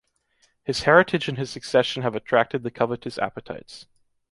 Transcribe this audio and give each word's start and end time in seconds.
His 0.63 0.81
heritage 0.81 1.27
and 1.29 1.37
his 1.37 1.51
succession 1.51 2.01
have 2.01 2.15
attracted 2.15 2.63
the 2.63 2.71
covetous 2.71 3.19
appetites. 3.19 3.85